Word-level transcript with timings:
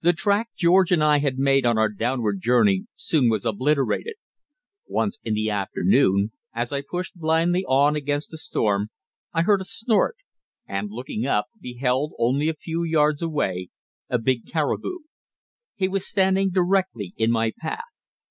The 0.00 0.14
track 0.14 0.48
George 0.56 0.90
and 0.92 1.04
I 1.04 1.18
had 1.18 1.38
made 1.38 1.66
on 1.66 1.76
our 1.76 1.90
downward 1.92 2.40
journey 2.40 2.86
soon 2.96 3.28
was 3.28 3.44
obliterated. 3.44 4.14
Once 4.86 5.18
in 5.24 5.34
the 5.34 5.50
forenoon, 5.74 6.32
as 6.54 6.72
I 6.72 6.80
pushed 6.80 7.14
blindly 7.16 7.66
on 7.66 7.94
against 7.94 8.30
the 8.30 8.38
storm, 8.38 8.88
I 9.34 9.42
heard 9.42 9.60
a 9.60 9.66
snort, 9.66 10.16
and, 10.66 10.88
looking 10.90 11.26
up, 11.26 11.48
beheld, 11.60 12.14
only 12.18 12.48
a 12.48 12.54
few 12.54 12.82
yards 12.82 13.20
away, 13.20 13.68
a 14.08 14.18
big 14.18 14.46
caribou. 14.46 15.00
He 15.74 15.86
was 15.86 16.06
standing 16.08 16.48
directly 16.50 17.12
in 17.18 17.30
my 17.30 17.52
path. 17.60 17.84